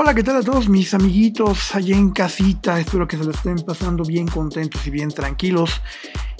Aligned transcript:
Hola, 0.00 0.14
¿qué 0.14 0.22
tal 0.22 0.36
a 0.36 0.42
todos 0.42 0.68
mis 0.68 0.94
amiguitos 0.94 1.74
allá 1.74 1.96
en 1.96 2.10
casita? 2.10 2.78
Espero 2.78 3.08
que 3.08 3.16
se 3.16 3.24
lo 3.24 3.32
estén 3.32 3.56
pasando 3.56 4.04
bien 4.04 4.28
contentos 4.28 4.86
y 4.86 4.90
bien 4.90 5.10
tranquilos 5.10 5.82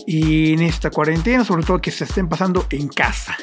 y 0.07 0.53
en 0.53 0.63
esta 0.63 0.93
cuarentena, 0.93 1.45
sobre 1.45 1.65
todo 1.65 1.81
que 1.81 1.91
se 1.91 2.05
estén 2.05 2.29
pasando 2.29 2.67
en 2.71 2.87
casa. 2.87 3.37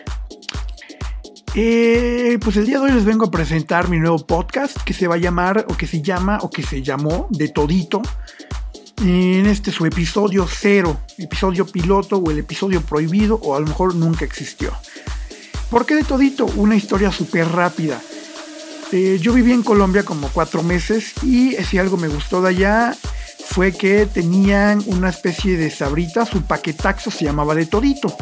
Eh, 1.54 2.40
pues 2.42 2.56
el 2.56 2.66
día 2.66 2.78
de 2.80 2.86
hoy 2.86 2.92
les 2.94 3.04
vengo 3.04 3.26
a 3.26 3.30
presentar 3.30 3.90
mi 3.90 4.00
nuevo 4.00 4.26
podcast 4.26 4.82
que 4.84 4.94
se 4.94 5.06
va 5.06 5.16
a 5.16 5.18
llamar, 5.18 5.66
o 5.68 5.76
que 5.76 5.86
se 5.86 6.02
llama, 6.02 6.40
o 6.44 6.50
que 6.50 6.64
se 6.64 6.82
llamó 6.82 7.28
De 7.30 7.50
Todito. 7.50 8.02
En 9.02 9.46
este 9.48 9.70
su 9.70 9.86
episodio 9.86 10.48
cero, 10.50 10.98
episodio 11.18 11.68
piloto 11.68 12.20
o 12.20 12.32
el 12.32 12.40
episodio 12.40 12.80
prohibido, 12.80 13.36
o 13.44 13.54
a 13.54 13.60
lo 13.60 13.68
mejor 13.68 13.94
nunca 13.96 14.24
existió. 14.24 14.72
¿Por 15.70 15.86
qué 15.86 15.94
De 15.94 16.06
Todito? 16.06 16.46
Una 16.56 16.78
historia 16.78 17.12
súper 17.12 17.50
rápida. 17.50 18.00
Eh, 18.92 19.18
yo 19.22 19.34
viví 19.34 19.52
en 19.52 19.64
Colombia 19.64 20.04
como 20.04 20.30
cuatro 20.30 20.64
meses 20.64 21.14
y 21.24 21.56
si 21.64 21.78
algo 21.78 21.98
me 21.98 22.08
gustó 22.08 22.42
de 22.42 22.50
allá 22.50 22.96
fue 23.48 23.72
que 23.72 24.06
tenían 24.06 24.84
una 24.88 25.10
especie 25.10 25.58
de 25.58 25.70
sabrita, 25.70 26.26
su 26.26 26.42
paquetaxo 26.44 27.12
se 27.12 27.26
llamaba 27.26 27.56
de 27.56 27.66
todito. 27.66 28.16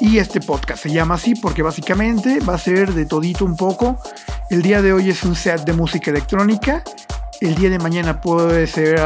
Y 0.00 0.18
este 0.18 0.40
podcast 0.40 0.84
se 0.84 0.90
llama 0.90 1.16
así 1.16 1.34
porque 1.34 1.62
básicamente 1.62 2.38
va 2.40 2.54
a 2.54 2.58
ser 2.58 2.94
de 2.94 3.04
todito 3.04 3.44
un 3.44 3.56
poco. 3.56 4.00
El 4.48 4.62
día 4.62 4.80
de 4.80 4.92
hoy 4.92 5.10
es 5.10 5.24
un 5.24 5.34
set 5.34 5.64
de 5.64 5.72
música 5.72 6.10
electrónica. 6.10 6.84
El 7.40 7.54
día 7.54 7.70
de 7.70 7.78
mañana 7.78 8.20
puede 8.20 8.66
ser 8.66 9.00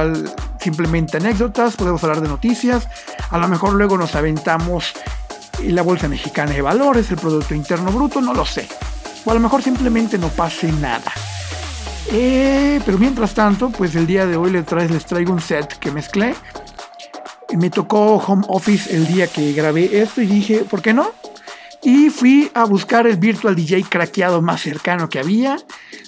simplemente 0.60 1.16
anécdotas, 1.16 1.76
podemos 1.76 2.02
hablar 2.04 2.20
de 2.20 2.28
noticias. 2.28 2.88
A 3.30 3.38
lo 3.38 3.48
mejor 3.48 3.74
luego 3.74 3.98
nos 3.98 4.14
aventamos 4.14 4.92
la 5.64 5.82
Bolsa 5.82 6.08
Mexicana 6.08 6.52
de 6.52 6.62
Valores, 6.62 7.10
el 7.10 7.16
Producto 7.16 7.54
Interno 7.54 7.90
Bruto, 7.90 8.20
no 8.20 8.34
lo 8.34 8.44
sé. 8.44 8.68
O 9.24 9.30
a 9.30 9.34
lo 9.34 9.40
mejor 9.40 9.62
simplemente 9.62 10.18
no 10.18 10.28
pase 10.28 10.72
nada. 10.72 11.12
Eh, 12.10 12.80
pero 12.84 12.98
mientras 12.98 13.34
tanto, 13.34 13.70
pues 13.70 13.94
el 13.94 14.06
día 14.06 14.26
de 14.26 14.36
hoy 14.36 14.50
les, 14.50 14.70
les 14.90 15.06
traigo 15.06 15.32
un 15.32 15.40
set 15.40 15.78
que 15.78 15.90
mezclé. 15.90 16.34
Me 17.56 17.70
tocó 17.70 18.16
home 18.16 18.44
office 18.48 18.94
el 18.94 19.06
día 19.06 19.26
que 19.26 19.52
grabé 19.52 20.00
esto 20.00 20.22
y 20.22 20.26
dije, 20.26 20.58
¿por 20.58 20.82
qué 20.82 20.92
no? 20.92 21.10
Y 21.82 22.10
fui 22.10 22.50
a 22.54 22.64
buscar 22.64 23.06
el 23.06 23.16
Virtual 23.16 23.56
DJ 23.56 23.84
craqueado 23.84 24.40
más 24.40 24.62
cercano 24.62 25.08
que 25.08 25.18
había. 25.18 25.58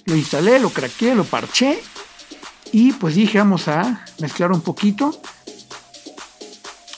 Lo 0.05 0.17
instalé, 0.17 0.59
lo 0.59 0.71
craqueé, 0.71 1.15
lo 1.15 1.25
parché. 1.25 1.81
Y 2.73 2.93
pues 2.93 3.15
dije, 3.15 3.39
vamos 3.39 3.69
a 3.69 4.05
mezclar 4.19 4.53
un 4.53 4.61
poquito 4.61 5.21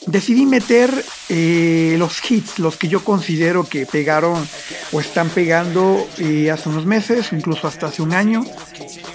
decidí 0.06 0.46
meter 0.46 0.90
eh, 1.28 1.96
los 1.98 2.30
hits, 2.30 2.58
los 2.58 2.76
que 2.76 2.88
yo 2.88 3.04
considero 3.04 3.64
que 3.68 3.86
pegaron 3.86 4.48
o 4.92 5.00
están 5.00 5.28
pegando 5.28 6.06
eh, 6.18 6.50
hace 6.50 6.68
unos 6.68 6.86
meses, 6.86 7.32
incluso 7.32 7.66
hasta 7.66 7.86
hace 7.86 8.02
un 8.02 8.14
año. 8.14 8.44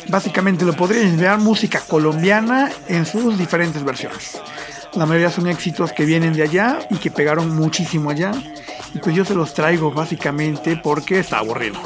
Básicamente 0.10 0.66
lo 0.66 0.74
podría 0.74 1.02
enviar 1.02 1.40
música 1.40 1.82
colombiana 1.82 2.72
en 2.88 3.06
sus 3.06 3.38
diferentes 3.38 3.84
versiones. 3.84 4.40
La 4.94 5.06
mayoría 5.06 5.32
son 5.32 5.48
éxitos 5.48 5.94
que 5.94 6.06
vienen 6.06 6.34
de 6.34 6.44
allá 6.44 6.80
y 6.90 6.98
que 6.98 7.12
pegaron 7.12 7.56
muchísimo 7.56 8.10
allá. 8.10 8.34
Y 8.94 9.00
pues 9.00 9.16
yo 9.16 9.24
se 9.24 9.34
los 9.34 9.54
traigo 9.54 9.92
básicamente 9.92 10.76
porque 10.76 11.20
está 11.20 11.38
aburrido. 11.38 11.80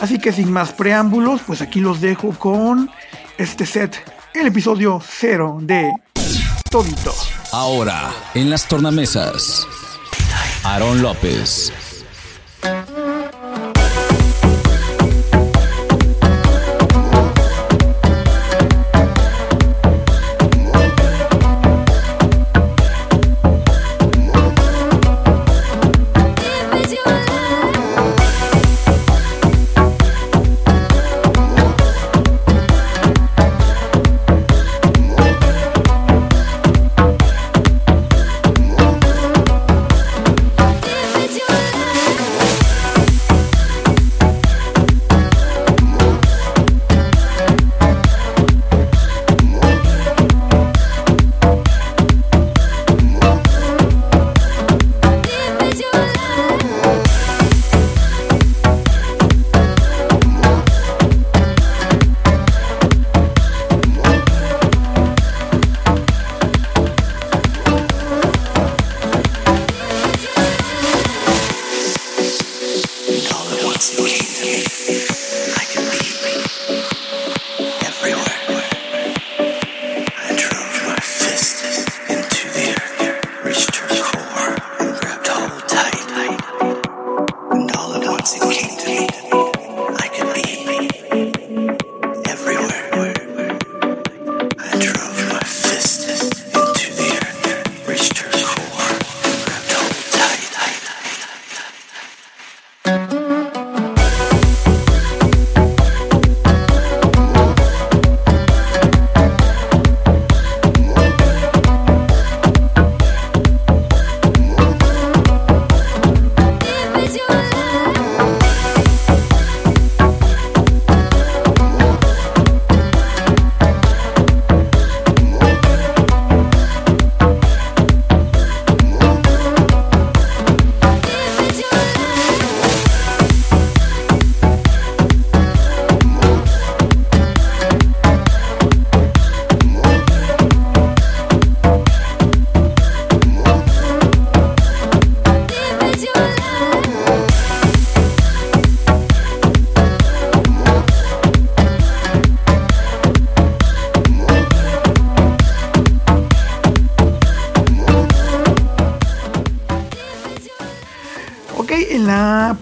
Así 0.00 0.18
que 0.18 0.32
sin 0.32 0.50
más 0.50 0.72
preámbulos, 0.72 1.42
pues 1.46 1.62
aquí 1.62 1.80
los 1.80 2.00
dejo 2.00 2.30
con 2.32 2.90
este 3.38 3.64
set, 3.64 3.96
el 4.34 4.48
episodio 4.48 5.00
0 5.02 5.58
de 5.62 5.92
Todito. 6.70 7.14
Ahora, 7.52 8.12
en 8.34 8.50
las 8.50 8.68
tornamesas, 8.68 9.66
Aaron 10.64 11.00
López. 11.00 11.72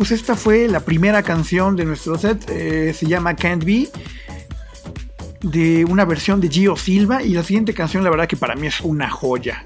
Pues 0.04 0.20
esta 0.20 0.36
fue 0.36 0.68
la 0.68 0.80
primera 0.80 1.22
canción 1.22 1.76
de 1.76 1.86
nuestro 1.86 2.18
set. 2.18 2.44
Eh, 2.50 2.92
se 2.92 3.06
llama 3.06 3.34
Can't 3.36 3.64
Be. 3.64 3.88
De 5.40 5.86
una 5.86 6.04
versión 6.04 6.42
de 6.42 6.50
Gio 6.50 6.76
Silva. 6.76 7.22
Y 7.22 7.30
la 7.30 7.42
siguiente 7.42 7.72
canción, 7.72 8.04
la 8.04 8.10
verdad 8.10 8.28
que 8.28 8.36
para 8.36 8.54
mí 8.54 8.66
es 8.66 8.82
una 8.82 9.08
joya. 9.08 9.64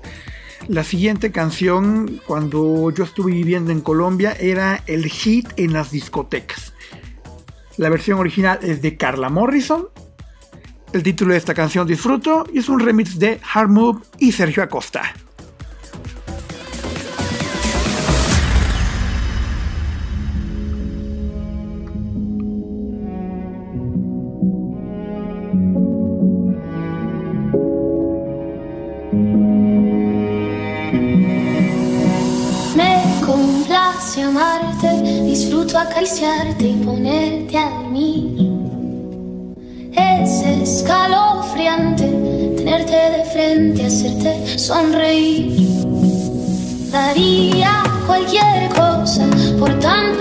La 0.69 0.85
siguiente 0.85 1.33
canción, 1.33 2.21
cuando 2.25 2.93
yo 2.93 3.03
estuve 3.03 3.33
viviendo 3.33 3.73
en 3.73 3.81
Colombia, 3.81 4.37
era 4.39 4.85
el 4.87 5.07
hit 5.07 5.49
en 5.57 5.73
las 5.73 5.91
discotecas. 5.91 6.73
La 7.77 7.89
versión 7.89 8.21
original 8.21 8.61
es 8.63 8.81
de 8.81 8.97
Carla 8.97 9.31
Morrison. 9.31 9.89
El 10.93 11.03
título 11.03 11.33
de 11.33 11.39
esta 11.39 11.53
canción 11.53 11.85
Disfruto 11.85 12.47
y 12.53 12.59
es 12.59 12.69
un 12.69 12.79
remix 12.79 13.19
de 13.19 13.41
Hard 13.53 13.71
Move 13.71 14.03
y 14.21 14.31
Sergio 14.31 14.63
Acosta. 14.63 15.03
Acariciarte 35.99 36.69
y 36.69 36.75
ponerte 36.85 37.59
a 37.59 37.71
dormir. 37.71 38.53
Es 39.97 40.43
escalofriante 40.43 42.05
tenerte 42.57 42.93
de 42.93 43.25
frente, 43.25 43.87
hacerte 43.87 44.59
sonreír. 44.59 45.59
Daría 46.93 47.83
cualquier 48.07 48.69
cosa 48.69 49.27
por 49.59 49.77
tan 49.81 50.17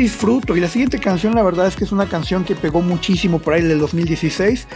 Disfruto 0.00 0.56
y 0.56 0.60
la 0.60 0.68
siguiente 0.68 0.98
canción 0.98 1.34
la 1.34 1.42
verdad 1.42 1.66
es 1.66 1.76
que 1.76 1.84
es 1.84 1.92
una 1.92 2.08
canción 2.08 2.42
que 2.46 2.56
pegó 2.56 2.80
muchísimo 2.80 3.38
por 3.38 3.52
ahí 3.52 3.60
del 3.60 3.78
2016. 3.80 4.66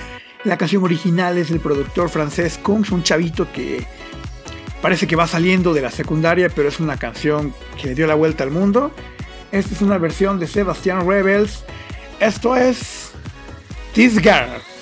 La 0.44 0.58
canción 0.58 0.84
original 0.84 1.38
es 1.38 1.48
del 1.48 1.60
productor 1.60 2.10
francés 2.10 2.60
Kungs, 2.62 2.90
un 2.90 3.02
chavito 3.02 3.50
que 3.50 3.86
parece 4.82 5.06
que 5.06 5.16
va 5.16 5.26
saliendo 5.26 5.72
de 5.72 5.80
la 5.80 5.90
secundaria, 5.90 6.50
pero 6.54 6.68
es 6.68 6.78
una 6.78 6.98
canción 6.98 7.54
que 7.80 7.86
le 7.86 7.94
dio 7.94 8.06
la 8.06 8.14
vuelta 8.14 8.44
al 8.44 8.50
mundo. 8.50 8.92
Esta 9.50 9.74
es 9.74 9.80
una 9.80 9.96
versión 9.96 10.38
de 10.38 10.46
Sebastian 10.46 11.08
Rebels. 11.08 11.64
Esto 12.20 12.54
es 12.54 13.12
This 13.94 14.18
Girl. 14.18 14.73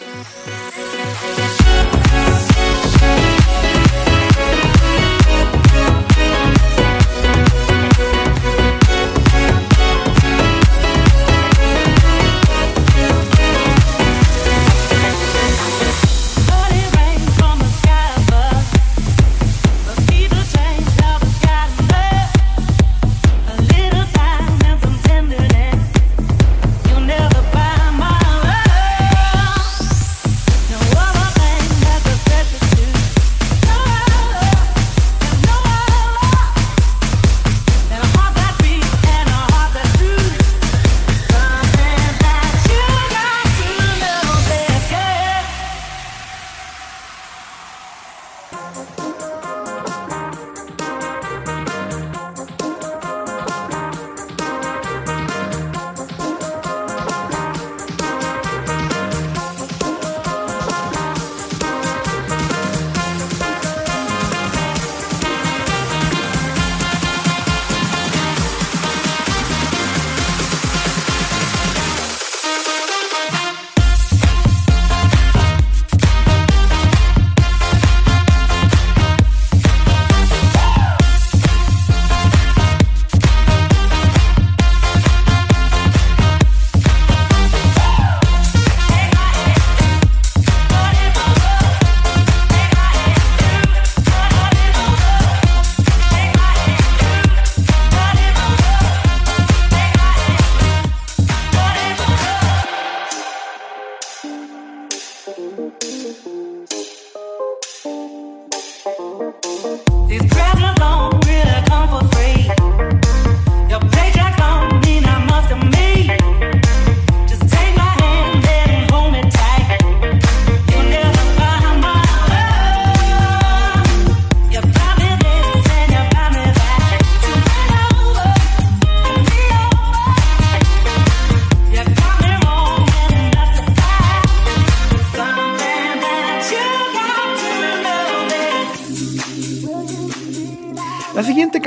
Música 105.39 107.02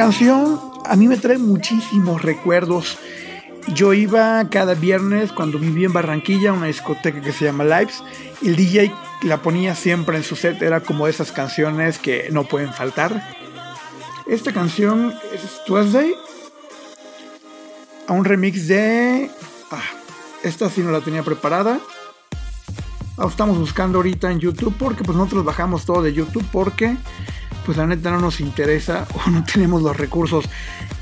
canción 0.05 0.61
a 0.85 0.95
mí 0.95 1.07
me 1.07 1.17
trae 1.17 1.39
muchísimos 1.39 2.21
recuerdos. 2.21 2.99
Yo 3.73 3.91
iba 3.91 4.47
cada 4.51 4.75
viernes 4.75 5.31
cuando 5.31 5.57
vivía 5.57 5.87
en 5.87 5.93
Barranquilla 5.93 6.51
a 6.51 6.53
una 6.53 6.67
discoteca 6.67 7.21
que 7.21 7.31
se 7.31 7.45
llama 7.45 7.63
Lives. 7.63 8.03
El 8.43 8.55
DJ 8.55 8.93
la 9.23 9.41
ponía 9.41 9.73
siempre 9.73 10.15
en 10.15 10.23
su 10.23 10.35
set. 10.35 10.61
Era 10.61 10.81
como 10.81 11.07
esas 11.07 11.31
canciones 11.31 11.97
que 11.97 12.27
no 12.31 12.43
pueden 12.43 12.71
faltar. 12.71 13.35
Esta 14.27 14.53
canción 14.53 15.11
es 15.33 15.65
Tuesday. 15.65 16.13
A 18.05 18.13
un 18.13 18.25
remix 18.25 18.67
de... 18.67 19.31
Ah, 19.71 19.81
esta 20.43 20.69
sí 20.69 20.81
no 20.81 20.91
la 20.91 21.01
tenía 21.01 21.23
preparada. 21.23 21.79
La 23.17 23.25
estamos 23.25 23.57
buscando 23.57 23.97
ahorita 23.97 24.29
en 24.29 24.39
YouTube 24.39 24.75
porque 24.77 25.03
pues 25.03 25.17
nosotros 25.17 25.43
bajamos 25.43 25.83
todo 25.83 26.03
de 26.03 26.13
YouTube 26.13 26.45
porque 26.51 26.95
pues 27.65 27.77
la 27.77 27.87
neta 27.87 28.11
no 28.11 28.19
nos 28.19 28.39
interesa 28.39 29.07
o 29.25 29.29
no 29.29 29.43
tenemos 29.43 29.81
los 29.81 29.97
recursos. 29.97 30.45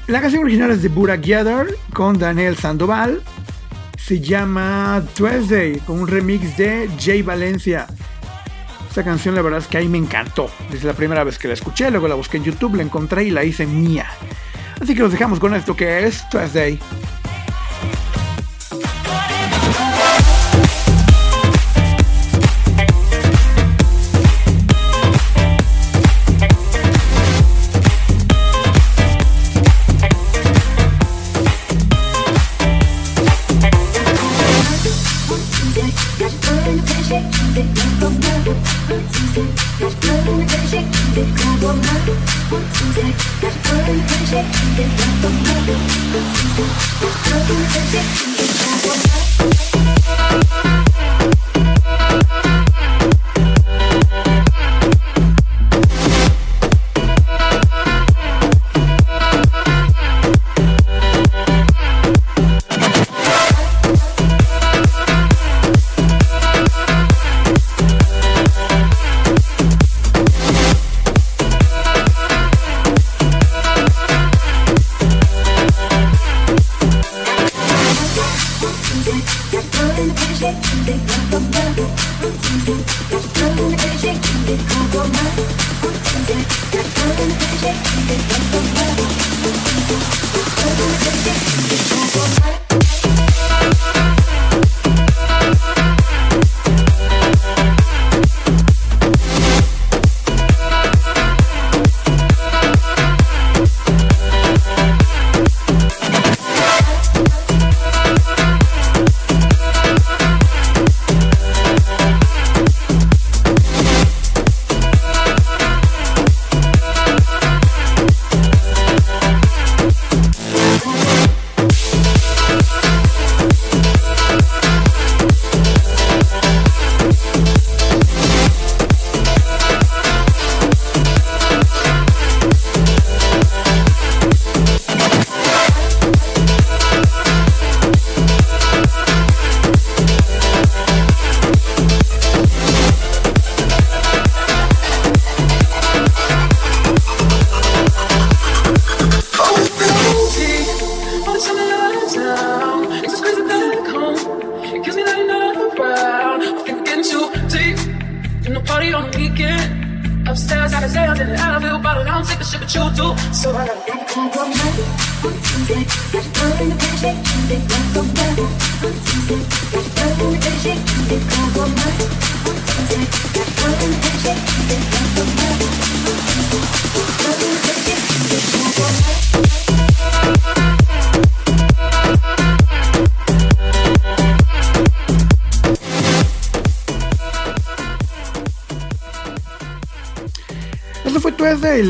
La 0.08 0.22
canción 0.22 0.43
original 0.43 0.72
es 0.72 0.82
de 0.82 0.89
Burak 0.89 1.22
Yadar 1.22 1.67
con 1.93 2.17
Daniel 2.17 2.58
Sandoval. 2.58 3.22
Se 3.98 4.20
llama 4.20 5.03
Tuesday 5.15 5.79
con 5.79 6.01
un 6.01 6.08
remix 6.08 6.58
de 6.58 6.89
Jay 7.00 7.22
Valencia. 7.22 7.88
Esta 8.89 9.03
canción 9.03 9.34
la 9.34 9.41
verdad 9.41 9.60
es 9.60 9.67
que 9.67 9.77
ahí 9.77 9.88
me 9.88 9.98
encantó. 9.98 10.50
Desde 10.70 10.88
la 10.88 10.93
primera 10.93 11.24
vez 11.24 11.39
que 11.39 11.48
la 11.48 11.53
escuché, 11.53 11.89
luego 11.89 12.08
la 12.08 12.15
busqué 12.15 12.38
en 12.38 12.43
YouTube, 12.43 12.75
la 12.75 12.84
encontré 12.84 13.24
y 13.24 13.32
la 13.32 13.43
hice 13.43 13.65
mía. 13.65 14.08
Así 14.79 14.93
que 14.93 15.01
los 15.01 15.12
dejamos 15.12 15.39
con 15.39 15.55
esto 15.55 15.75
que 15.75 16.05
es 16.05 16.27
Tuesday. 16.29 16.79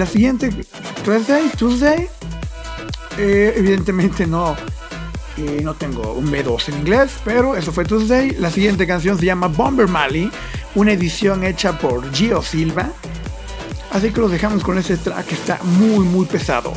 La 0.04 0.10
siguiente, 0.10 0.50
Tuesday, 1.06 1.50
Tuesday. 1.58 2.10
Eh, 3.18 3.54
evidentemente 3.56 4.28
no, 4.28 4.54
eh, 5.38 5.62
no 5.64 5.76
tengo 5.76 6.12
un 6.12 6.30
B2 6.30 6.68
en 6.68 6.80
inglés, 6.80 7.12
pero 7.24 7.56
eso 7.56 7.72
fue 7.72 7.86
Tuesday. 7.86 8.32
La 8.32 8.52
siguiente 8.52 8.86
canción 8.86 9.18
se 9.18 9.26
llama 9.26 9.48
Bomber 9.48 9.88
Mali, 9.88 10.30
una 10.76 10.92
edición 10.92 11.46
hecha 11.46 11.80
por 11.80 12.14
Gio 12.14 12.42
Silva. 12.42 12.92
Así 13.92 14.12
que 14.12 14.20
los 14.20 14.30
dejamos 14.30 14.62
con 14.62 14.78
ese 14.78 14.98
track 14.98 15.26
que 15.26 15.36
está 15.36 15.58
muy, 15.64 16.04
muy 16.04 16.26
pesado. 16.26 16.74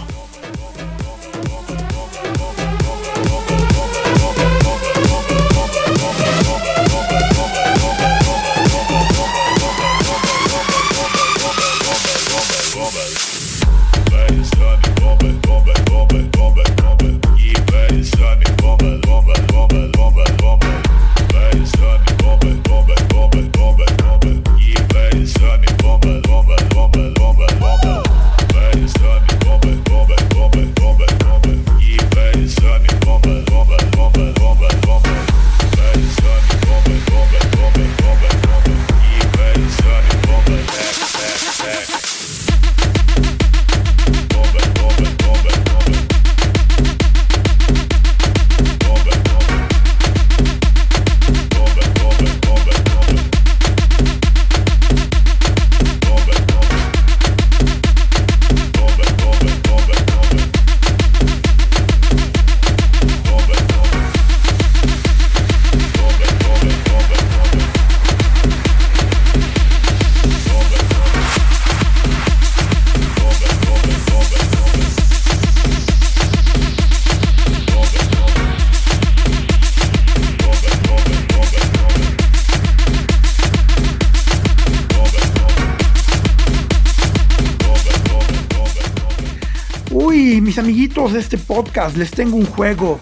Podcast, 91.57 91.97
les 91.97 92.11
tengo 92.11 92.37
un 92.37 92.45
juego. 92.45 92.99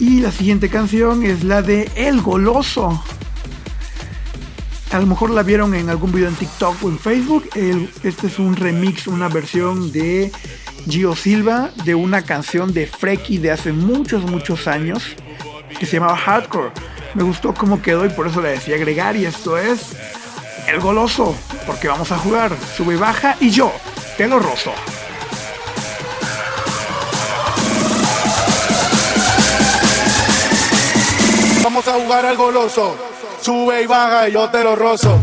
Y 0.00 0.22
la 0.22 0.32
siguiente 0.32 0.68
canción 0.68 1.24
es 1.24 1.44
la 1.44 1.62
de 1.62 1.88
El 1.94 2.20
Goloso. 2.20 3.00
A 4.90 4.98
lo 4.98 5.06
mejor 5.06 5.30
la 5.30 5.44
vieron 5.44 5.72
en 5.76 5.88
algún 5.88 6.10
video 6.10 6.26
en 6.26 6.34
TikTok 6.34 6.82
o 6.82 6.88
en 6.88 6.98
Facebook. 6.98 7.48
Este 8.02 8.26
es 8.26 8.40
un 8.40 8.56
remix, 8.56 9.06
una 9.06 9.28
versión 9.28 9.92
de 9.92 10.32
Gio 10.88 11.14
Silva 11.14 11.70
de 11.84 11.94
una 11.94 12.22
canción 12.22 12.74
de 12.74 12.88
Freki 12.88 13.38
de 13.38 13.52
hace 13.52 13.72
muchos, 13.72 14.24
muchos 14.24 14.66
años 14.66 15.04
que 15.78 15.86
se 15.86 15.98
llamaba 15.98 16.16
Hardcore. 16.16 16.72
Me 17.14 17.22
gustó 17.22 17.54
cómo 17.54 17.80
quedó 17.80 18.04
y 18.04 18.08
por 18.08 18.26
eso 18.26 18.42
le 18.42 18.48
decía 18.48 18.74
agregar. 18.74 19.14
Y 19.14 19.26
esto 19.26 19.56
es 19.56 19.92
El 20.66 20.80
Goloso, 20.80 21.36
porque 21.68 21.86
vamos 21.86 22.10
a 22.10 22.18
jugar. 22.18 22.50
Sube 22.76 22.94
y 22.94 22.96
baja 22.96 23.36
y 23.38 23.50
yo 23.50 23.72
te 24.16 24.26
lo 24.26 24.40
rozo. 24.40 24.72
Vamos 31.82 31.98
a 31.98 32.04
jugar 32.04 32.26
al 32.26 32.36
goloso. 32.36 32.94
Sube 33.40 33.80
y 33.80 33.86
baja 33.86 34.28
y 34.28 34.32
yo 34.32 34.50
te 34.50 34.62
lo 34.62 34.76
rozo. 34.76 35.18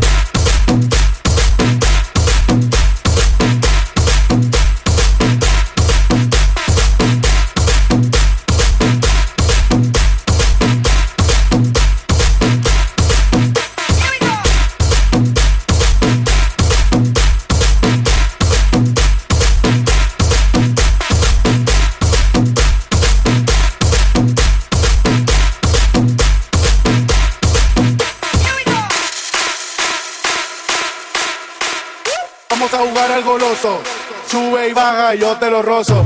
Sube 34.68 34.72
y 34.72 34.74
baja 34.74 35.16
yo 35.16 35.38
te 35.38 35.50
lo 35.50 35.62
rozo. 35.62 36.06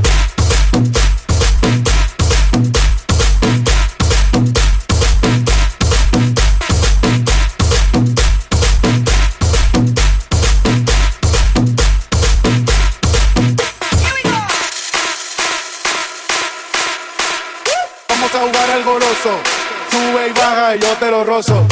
Vamos 18.10 18.36
a 18.36 18.40
jugar 18.40 18.72
al 18.72 18.84
goloso. 18.84 19.40
Sube 19.90 20.28
y 20.28 20.34
baja 20.34 20.76
y 20.76 20.80
yo 20.80 20.94
te 21.00 21.10
lo 21.10 21.24
rozo. 21.24 21.68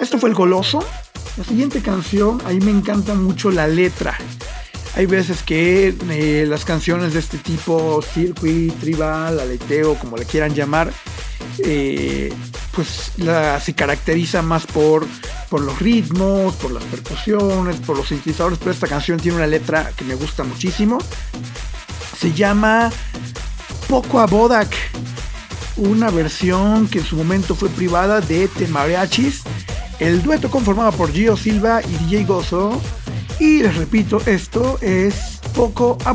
Esto 0.00 0.18
fue 0.18 0.30
El 0.30 0.34
Goloso. 0.34 0.84
La 1.36 1.44
siguiente 1.44 1.80
canción, 1.80 2.40
ahí 2.44 2.60
me 2.60 2.70
encanta 2.70 3.14
mucho 3.14 3.50
la 3.50 3.66
letra. 3.66 4.16
Hay 4.94 5.06
veces 5.06 5.42
que 5.42 5.94
eh, 6.10 6.44
las 6.46 6.64
canciones 6.64 7.14
de 7.14 7.20
este 7.20 7.38
tipo, 7.38 8.02
circuit, 8.02 8.78
tribal, 8.78 9.40
aleteo, 9.40 9.94
como 9.94 10.18
le 10.18 10.26
quieran 10.26 10.54
llamar, 10.54 10.92
eh, 11.58 12.32
pues 12.72 13.12
se 13.62 13.74
caracteriza 13.74 14.42
más 14.42 14.66
por, 14.66 15.06
por 15.48 15.62
los 15.62 15.78
ritmos, 15.78 16.54
por 16.56 16.72
las 16.72 16.84
percusiones, 16.84 17.76
por 17.76 17.96
los 17.96 18.08
sintetizadores, 18.08 18.58
pero 18.58 18.70
esta 18.70 18.86
canción 18.86 19.18
tiene 19.18 19.38
una 19.38 19.46
letra 19.46 19.92
que 19.96 20.04
me 20.04 20.14
gusta 20.14 20.44
muchísimo. 20.44 20.98
Se 22.18 22.32
llama 22.32 22.90
Poco 23.88 24.20
a 24.20 24.26
Bodak, 24.26 24.74
una 25.76 26.10
versión 26.10 26.88
que 26.88 26.98
en 26.98 27.04
su 27.04 27.16
momento 27.16 27.54
fue 27.54 27.68
privada 27.68 28.20
de 28.20 28.48
The 28.48 28.66
Mariachis. 28.68 29.42
El 29.98 30.22
dueto 30.22 30.50
conformado 30.50 30.92
por 30.92 31.12
Gio 31.12 31.36
Silva 31.36 31.80
y 31.82 32.04
DJ 32.04 32.24
Gozo. 32.24 32.80
Y 33.38 33.62
les 33.62 33.76
repito, 33.76 34.20
esto 34.26 34.78
es 34.80 35.40
Poco 35.54 35.98
a 36.04 36.12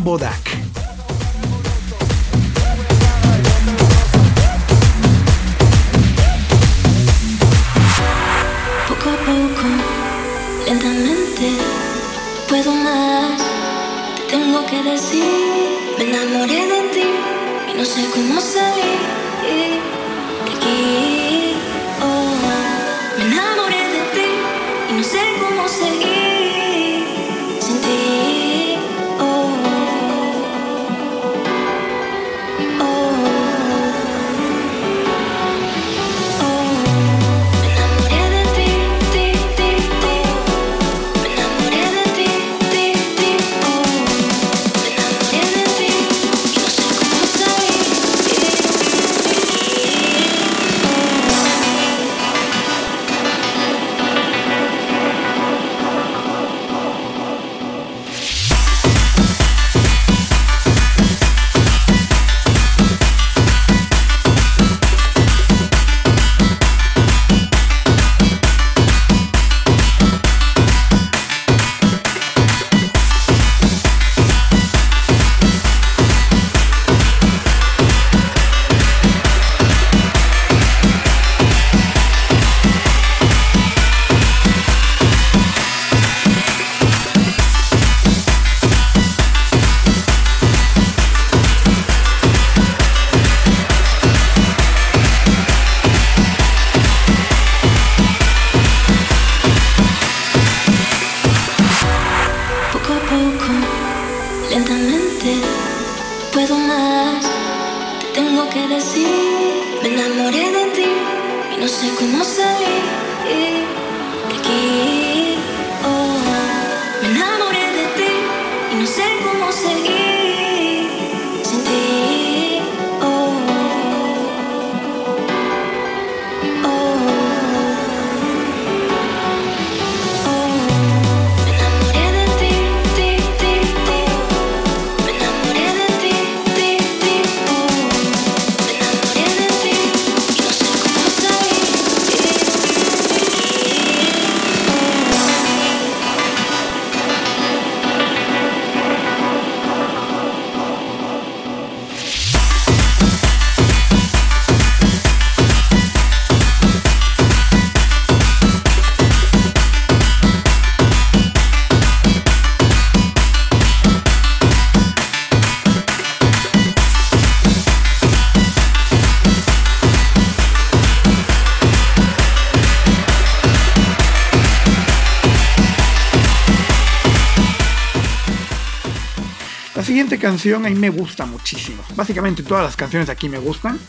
canción 180.27 180.65
a 180.65 180.69
mí 180.69 180.75
me 180.75 180.89
gusta 180.89 181.25
muchísimo. 181.25 181.81
Básicamente 181.95 182.43
todas 182.43 182.65
las 182.65 182.75
canciones 182.75 183.07
aquí 183.07 183.29
me 183.29 183.37
gustan. 183.37 183.79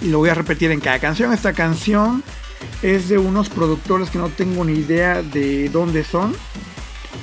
Y 0.00 0.08
lo 0.08 0.18
voy 0.18 0.30
a 0.30 0.34
repetir 0.34 0.70
en 0.70 0.80
cada 0.80 0.98
canción. 0.98 1.34
Esta 1.34 1.52
canción 1.52 2.24
es 2.80 3.10
de 3.10 3.18
unos 3.18 3.50
productores 3.50 4.08
que 4.08 4.16
no 4.16 4.30
tengo 4.30 4.64
ni 4.64 4.72
idea 4.72 5.20
de 5.22 5.68
dónde 5.68 6.02
son. 6.02 6.34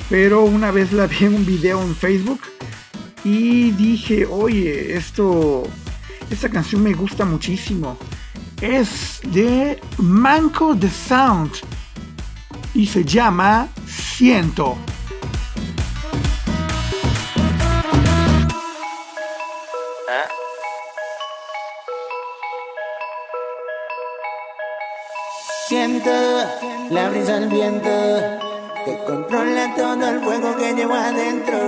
Pero 0.08 0.44
una 0.44 0.70
vez 0.70 0.94
la 0.94 1.08
vi 1.08 1.26
en 1.26 1.34
un 1.34 1.46
video 1.48 1.82
en 1.82 1.96
Facebook. 1.96 2.42
Y 3.24 3.72
dije, 3.72 4.28
oye, 4.28 4.96
esto... 4.96 5.64
Esta 6.30 6.48
canción 6.48 6.84
me 6.84 6.94
gusta 6.94 7.26
muchísimo. 7.26 7.98
Es 8.62 9.20
de 9.24 9.82
Manco 9.98 10.78
the 10.78 10.92
Sound. 10.92 11.54
Y 12.76 12.86
se 12.86 13.04
llama 13.04 13.68
Siento. 13.88 14.78
Siento 25.70 26.10
la 26.90 27.10
brisa 27.10 27.36
al 27.38 27.48
viento 27.48 27.92
que 28.86 29.04
controla 29.06 29.72
todo 29.76 30.04
el 30.10 30.20
fuego 30.20 30.56
que 30.58 30.74
llevo 30.74 30.96
adentro. 30.96 31.60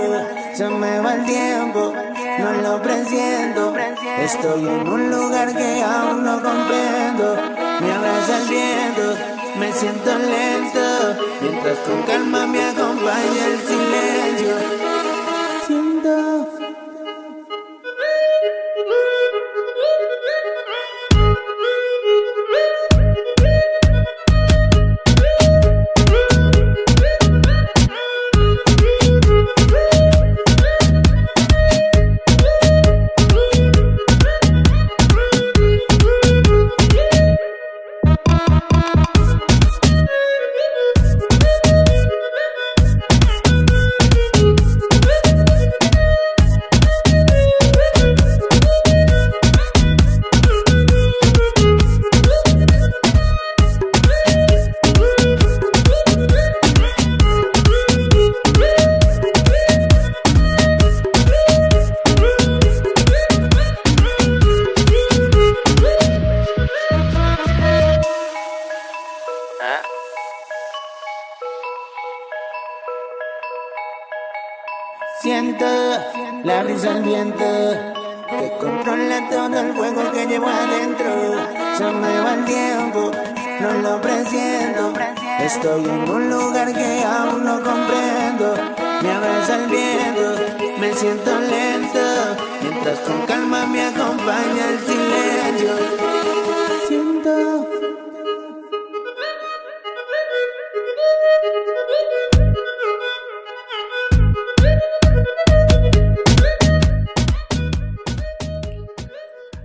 Se 0.54 0.68
me 0.68 0.98
va 0.98 1.14
el 1.14 1.24
tiempo, 1.24 1.92
no 2.40 2.52
lo 2.64 2.82
presiento. 2.82 3.72
Estoy 4.18 4.66
en 4.66 4.88
un 4.88 5.08
lugar 5.08 5.54
que 5.56 5.82
aún 5.84 6.24
no 6.24 6.42
comprendo. 6.42 7.36
Me 7.80 7.92
abraza 7.92 8.38
el 8.38 8.48
viento, 8.48 9.14
me 9.60 9.72
siento 9.72 10.18
lento. 10.18 11.24
Mientras 11.40 11.78
con 11.78 12.02
calma 12.02 12.44
me 12.48 12.60
acompaña 12.60 13.31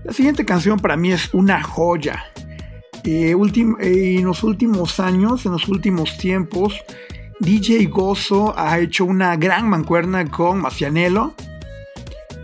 La 0.04 0.14
siguiente 0.14 0.46
canción 0.46 0.80
para 0.80 0.98
mí 0.98 1.12
es 1.12 1.34
una 1.34 1.62
joya. 1.62 2.26
Eh, 3.04 3.36
eh, 3.80 4.16
en 4.20 4.26
los 4.26 4.44
últimos 4.44 5.00
años, 5.00 5.46
en 5.46 5.54
los 5.54 5.68
últimos 5.68 6.18
tiempos, 6.18 6.76
DJ 7.40 7.86
Gozo 7.86 8.54
ha 8.58 8.80
hecho 8.80 9.06
una 9.06 9.36
gran 9.36 9.70
mancuerna 9.70 10.30
con 10.30 10.60
Macianelo. 10.60 11.34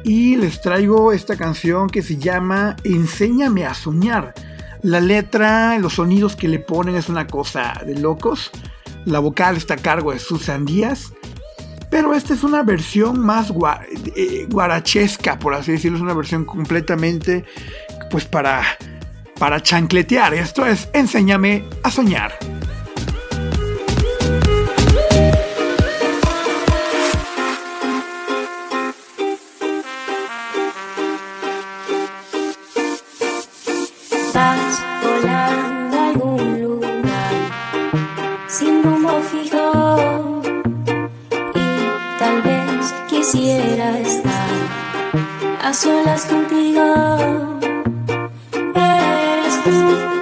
Y 0.04 0.36
les 0.36 0.62
traigo 0.62 1.14
esta 1.14 1.38
canción 1.38 1.90
que 1.90 2.02
se 2.02 2.18
llama 2.18 2.76
Enséñame 2.84 3.66
a 3.66 3.74
soñar. 3.74 4.34
La 4.82 5.00
letra, 5.00 5.78
los 5.80 5.94
sonidos 5.94 6.36
que 6.36 6.50
le 6.50 6.60
ponen 6.60 6.96
es 6.96 7.08
una 7.08 7.26
cosa 7.26 7.82
de 7.86 7.98
locos. 7.98 8.52
La 9.06 9.20
vocal 9.20 9.56
está 9.56 9.76
a 9.76 9.78
cargo 9.78 10.12
de 10.12 10.20
Susan 10.20 10.66
Díaz. 10.66 11.14
Pero 11.94 12.16
esta 12.16 12.34
es 12.34 12.44
una 12.44 12.64
versión 12.64 13.20
más 13.20 13.54
eh, 14.16 14.48
guarachesca, 14.50 15.38
por 15.38 15.54
así 15.54 15.74
decirlo. 15.74 15.98
Es 15.98 16.02
una 16.02 16.16
versión 16.16 16.44
completamente, 16.44 17.46
pues 18.10 18.26
para, 18.26 18.64
para 19.38 19.62
chancletear. 19.62 20.34
Esto 20.34 20.66
es 20.66 20.90
Enséñame 20.94 21.64
a 21.84 21.92
soñar. 21.92 22.34
Solas 45.74 46.26
contigo. 46.26 46.84
Eres 48.76 49.64
tú 49.64 49.72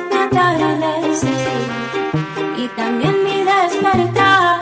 mi 0.09 0.17
atardecer 0.17 1.61
y 2.57 2.67
también 2.69 3.23
mi 3.23 3.43
despertar. 3.43 4.61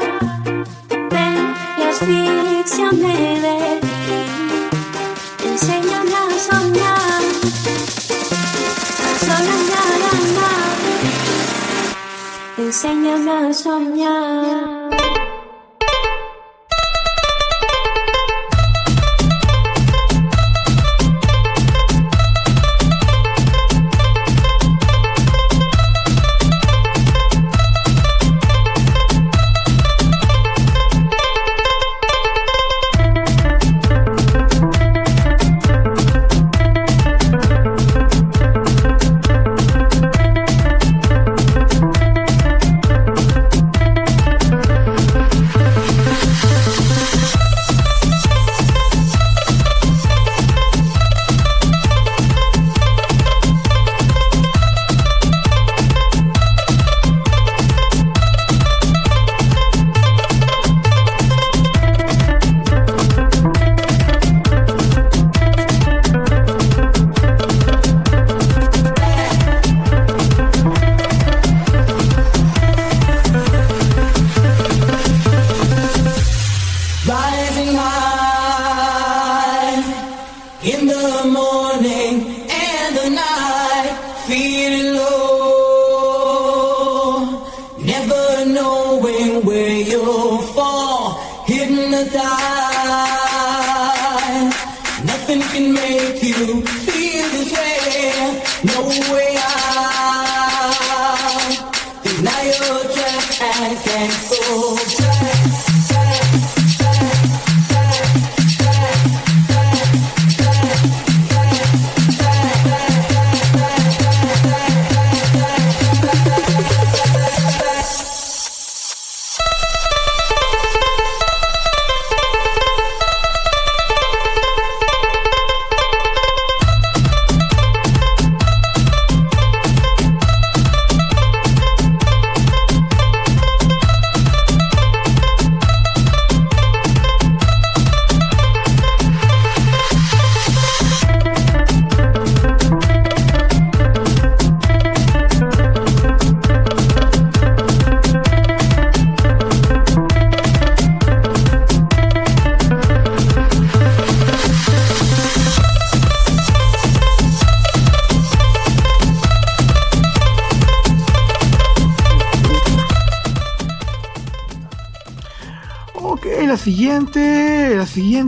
Ven 1.12 1.54
y 1.78 1.82
asfixiame 1.84 3.14
de 3.46 3.80
ti. 3.82 5.48
Enséñame 5.48 6.16
a 6.16 6.40
soñar. 6.40 7.22
A 9.06 9.12
soñar. 9.26 9.90
Enséñame 12.58 13.32
a 13.32 13.54
soñar. 13.54 14.79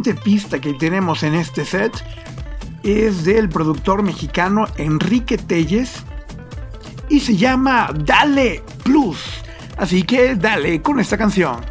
Siguiente 0.03 0.23
pista 0.23 0.59
que 0.59 0.73
tenemos 0.73 1.21
en 1.21 1.35
este 1.35 1.63
set 1.63 1.91
es 2.81 3.23
del 3.23 3.49
productor 3.49 4.01
mexicano 4.01 4.65
Enrique 4.77 5.37
Telles 5.37 6.03
y 7.07 7.19
se 7.19 7.35
llama 7.35 7.91
Dale 8.03 8.63
Plus. 8.83 9.19
Así 9.77 10.01
que 10.01 10.35
dale 10.35 10.81
con 10.81 10.99
esta 10.99 11.17
canción. 11.17 11.70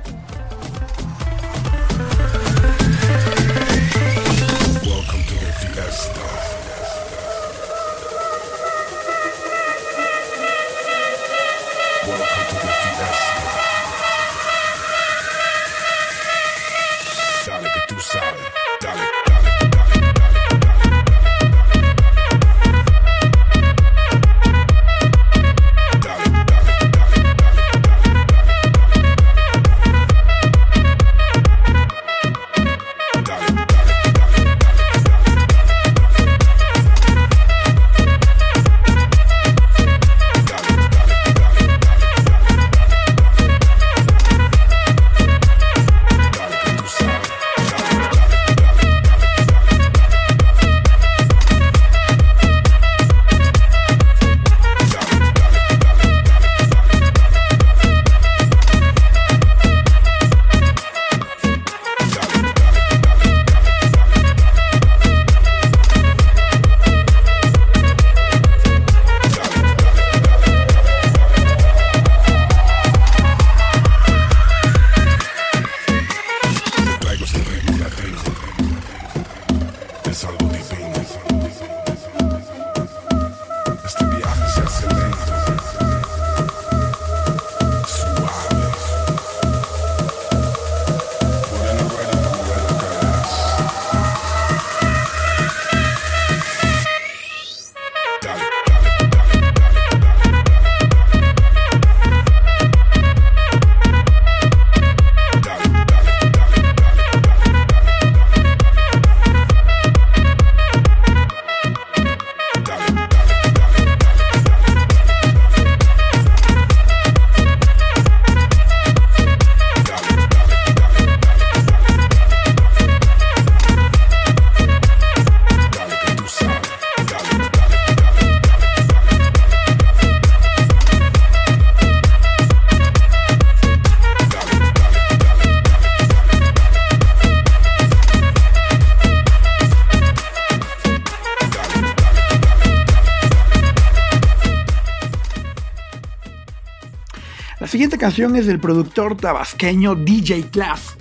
Siguiente 147.70 147.98
canción 147.98 148.34
es 148.34 148.46
del 148.46 148.58
productor 148.58 149.16
tabasqueño 149.16 149.94
DJ 149.94 150.50
Class, 150.50 150.96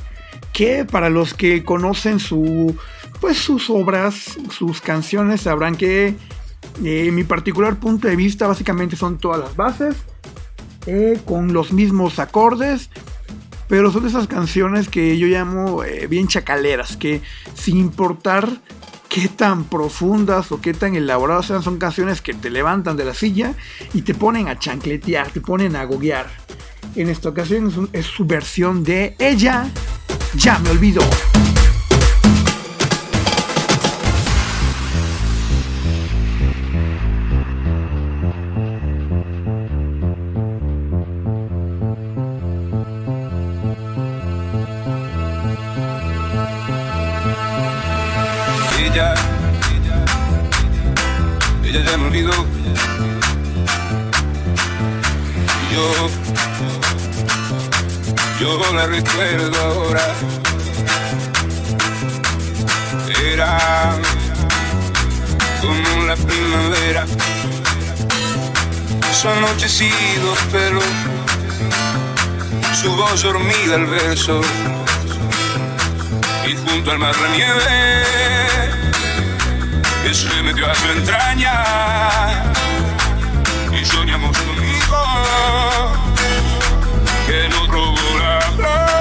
que 0.53 0.85
para 0.85 1.09
los 1.09 1.33
que 1.33 1.63
conocen 1.63 2.19
su, 2.19 2.77
pues 3.19 3.37
sus 3.37 3.71
obras, 3.71 4.37
sus 4.51 4.79
canciones, 4.79 5.41
sabrán 5.41 5.75
que 5.75 6.15
eh, 6.83 7.11
mi 7.11 7.23
particular 7.23 7.79
punto 7.79 8.07
de 8.07 8.15
vista 8.15 8.45
básicamente 8.45 8.95
son 8.95 9.17
todas 9.17 9.39
las 9.39 9.55
bases, 9.55 9.95
eh, 10.85 11.19
con 11.25 11.53
los 11.53 11.73
mismos 11.73 12.19
acordes, 12.19 12.91
pero 13.67 13.91
son 13.91 14.05
esas 14.05 14.27
canciones 14.27 14.89
que 14.89 15.17
yo 15.17 15.25
llamo 15.25 15.83
eh, 15.83 16.05
bien 16.05 16.27
chacaleras, 16.27 16.97
que 16.97 17.23
sin 17.55 17.77
importar 17.77 18.47
tan 19.27 19.65
profundas 19.65 20.51
o 20.51 20.61
qué 20.61 20.73
tan 20.73 20.95
elaboradas 20.95 21.47
sean, 21.47 21.61
son 21.61 21.77
canciones 21.77 22.21
que 22.21 22.33
te 22.33 22.49
levantan 22.49 22.95
de 22.95 23.05
la 23.05 23.13
silla 23.13 23.53
y 23.93 24.03
te 24.03 24.13
ponen 24.13 24.47
a 24.47 24.57
chancletear, 24.57 25.29
te 25.29 25.41
ponen 25.41 25.75
a 25.75 25.83
goguear. 25.83 26.27
En 26.95 27.09
esta 27.09 27.29
ocasión 27.29 27.67
es, 27.67 28.01
es 28.01 28.05
su 28.05 28.25
versión 28.25 28.83
de 28.83 29.15
Ella 29.19 29.67
ya 30.35 30.59
me 30.59 30.69
olvidó. 30.69 31.01
Recuerdo 58.85 59.59
ahora. 59.61 60.01
Era 63.21 63.97
como 65.61 66.05
la 66.05 66.15
primavera 66.15 67.05
Su 69.11 69.27
anochecido 69.29 70.33
pelo, 70.51 70.81
su 72.81 72.95
voz 72.95 73.21
dormida 73.23 73.75
el 73.75 73.85
verso. 73.87 74.41
Y 76.47 76.55
junto 76.55 76.91
al 76.91 76.99
mar 76.99 77.15
la 77.17 77.27
nieve 77.29 77.99
que 80.03 80.13
se 80.13 80.41
metió 80.41 80.69
a 80.69 80.75
su 80.75 80.87
entraña. 80.91 81.53
Y 83.79 83.85
soñamos 83.85 84.37
conmigo 84.37 84.69
que 87.29 87.47
nos 87.49 87.67
robó 87.67 88.17
la 88.17 88.98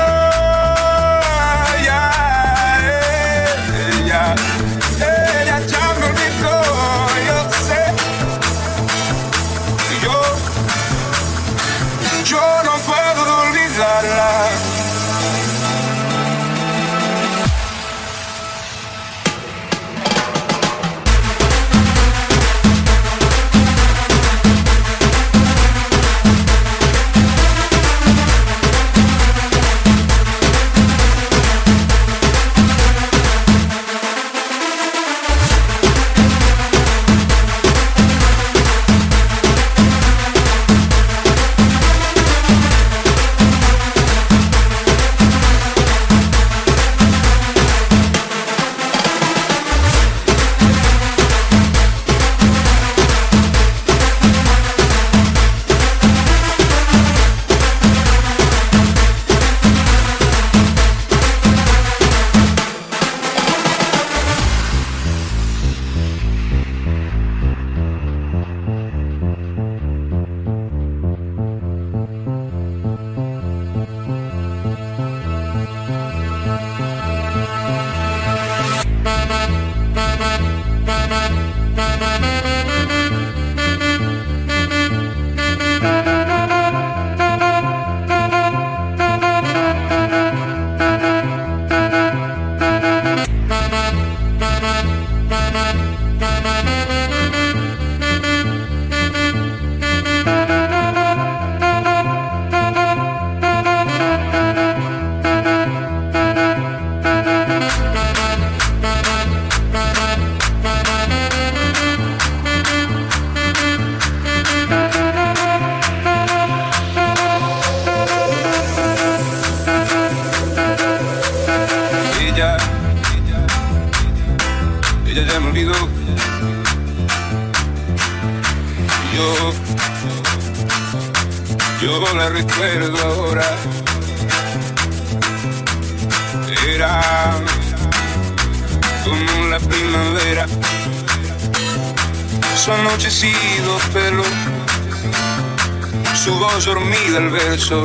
verso 147.58 147.82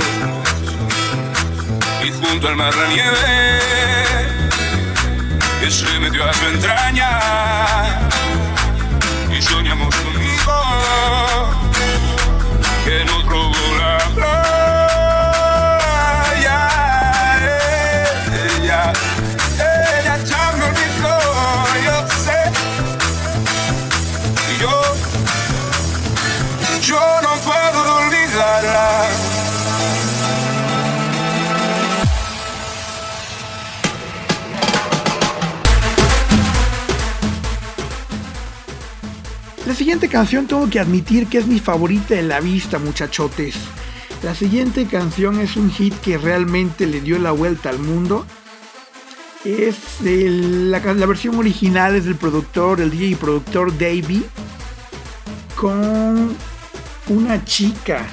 y 2.03 2.11
junto 2.11 2.47
al 2.47 2.55
mar 2.55 2.75
la 2.75 2.87
nieve 2.89 3.32
La 39.65 39.73
siguiente 39.73 40.09
canción 40.09 40.45
tengo 40.45 40.69
que 40.69 40.79
admitir 40.79 41.27
que 41.27 41.37
es 41.37 41.47
mi 41.47 41.57
favorita 41.57 42.15
de 42.15 42.23
la 42.23 42.41
vista, 42.41 42.79
muchachotes. 42.79 43.55
La 44.21 44.35
siguiente 44.35 44.85
canción 44.87 45.39
es 45.39 45.55
un 45.55 45.71
hit 45.71 45.93
que 46.01 46.17
realmente 46.17 46.85
le 46.85 46.99
dio 46.99 47.17
la 47.17 47.31
vuelta 47.31 47.69
al 47.69 47.79
mundo. 47.79 48.25
Es 49.45 50.01
la 50.01 50.79
versión 51.05 51.37
original 51.37 51.95
es 51.95 52.03
del 52.03 52.15
productor, 52.15 52.81
el 52.81 52.91
DJ 52.91 53.05
y 53.07 53.15
productor 53.15 53.71
Davey, 53.77 54.25
con 55.55 56.35
una 57.07 57.45
chica 57.45 58.05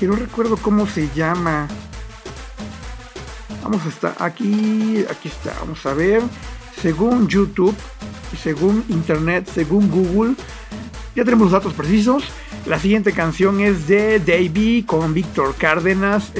que 0.00 0.06
no 0.06 0.16
recuerdo 0.16 0.56
cómo 0.56 0.86
se 0.86 1.10
llama. 1.14 1.68
Vamos 3.62 3.84
a 3.84 3.88
estar 3.90 4.16
aquí, 4.18 5.04
aquí 5.10 5.28
está, 5.28 5.54
vamos 5.60 5.84
a 5.84 5.92
ver. 5.92 6.22
Según 6.84 7.28
YouTube, 7.28 7.74
según 8.42 8.84
Internet, 8.90 9.48
según 9.54 9.90
Google, 9.90 10.34
ya 11.16 11.24
tenemos 11.24 11.44
los 11.44 11.52
datos 11.52 11.72
precisos. 11.72 12.24
La 12.66 12.78
siguiente 12.78 13.14
canción 13.14 13.60
es 13.60 13.88
de 13.88 14.20
Davey 14.20 14.82
con 14.82 15.14
Víctor 15.14 15.54
Cárdenas 15.54 16.30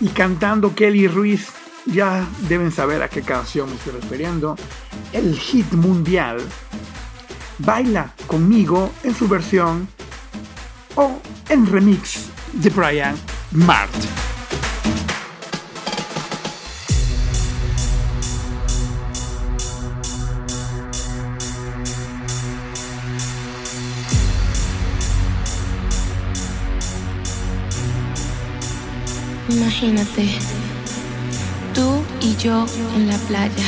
y 0.00 0.08
cantando 0.08 0.74
Kelly 0.74 1.08
Ruiz. 1.08 1.48
Ya 1.86 2.28
deben 2.46 2.70
saber 2.70 3.02
a 3.02 3.08
qué 3.08 3.22
canción 3.22 3.70
me 3.70 3.76
estoy 3.76 3.94
refiriendo. 3.94 4.54
El 5.14 5.34
hit 5.38 5.72
mundial. 5.72 6.36
Baila 7.56 8.12
conmigo 8.26 8.92
en 9.02 9.14
su 9.14 9.28
versión 9.28 9.88
o 10.94 11.22
en 11.48 11.66
remix 11.66 12.26
de 12.52 12.68
Brian 12.68 13.16
Mart. 13.52 13.94
Imagínate, 29.82 30.28
tú 31.74 32.04
y 32.20 32.36
yo 32.36 32.66
en 32.94 33.08
la 33.08 33.18
playa. 33.18 33.64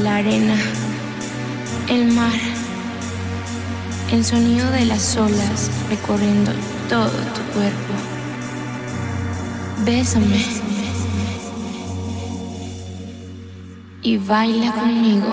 La 0.00 0.18
arena, 0.18 0.54
el 1.88 2.12
mar, 2.12 2.30
el 4.12 4.24
sonido 4.24 4.70
de 4.70 4.84
las 4.84 5.16
olas 5.16 5.72
recorriendo 5.88 6.52
todo 6.88 7.10
tu 7.10 7.42
cuerpo. 7.52 7.94
Bésame 9.84 10.44
y 14.02 14.18
baila 14.18 14.72
conmigo. 14.72 15.32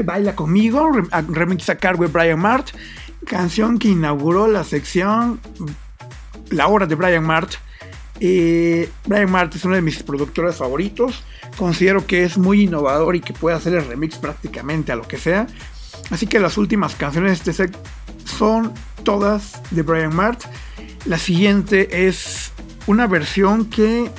Baila 0.00 0.34
conmigo, 0.34 0.90
remix 1.28 1.68
a 1.68 1.76
cargo 1.76 2.04
de 2.04 2.10
Brian 2.10 2.40
Mart, 2.40 2.68
canción 3.26 3.78
que 3.78 3.88
inauguró 3.88 4.48
la 4.48 4.64
sección 4.64 5.40
La 6.48 6.68
hora 6.68 6.86
de 6.86 6.94
Brian 6.94 7.24
Mart. 7.24 7.52
Eh, 8.20 8.88
Brian 9.04 9.30
Mart 9.30 9.54
es 9.54 9.64
uno 9.64 9.74
de 9.74 9.82
mis 9.82 10.02
productores 10.02 10.56
favoritos. 10.56 11.22
Considero 11.58 12.06
que 12.06 12.24
es 12.24 12.38
muy 12.38 12.62
innovador 12.62 13.16
y 13.16 13.20
que 13.20 13.34
puede 13.34 13.56
hacer 13.56 13.74
el 13.74 13.86
remix 13.86 14.16
prácticamente 14.16 14.92
a 14.92 14.96
lo 14.96 15.06
que 15.06 15.18
sea. 15.18 15.46
Así 16.10 16.26
que 16.26 16.40
las 16.40 16.56
últimas 16.56 16.94
canciones 16.94 17.30
de 17.30 17.50
este 17.50 17.52
set 17.52 17.76
son 18.24 18.72
todas 19.02 19.60
de 19.70 19.82
Brian 19.82 20.14
Mart. 20.14 20.42
La 21.04 21.18
siguiente 21.18 22.06
es 22.06 22.52
una 22.86 23.06
versión 23.06 23.66
que 23.66 24.10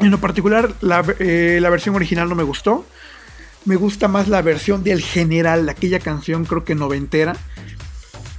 en 0.00 0.10
lo 0.10 0.18
particular 0.18 0.72
la, 0.80 1.04
eh, 1.18 1.58
la 1.60 1.70
versión 1.70 1.94
original 1.94 2.28
no 2.28 2.34
me 2.34 2.42
gustó. 2.42 2.86
Me 3.64 3.76
gusta 3.76 4.08
más 4.08 4.28
la 4.28 4.42
versión 4.42 4.82
del 4.82 5.02
general, 5.02 5.68
aquella 5.68 5.98
canción 5.98 6.44
creo 6.44 6.64
que 6.64 6.74
noventera. 6.74 7.36